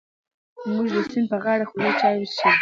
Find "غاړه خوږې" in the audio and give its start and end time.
1.43-1.91